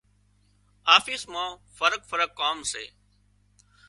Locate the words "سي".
2.71-2.85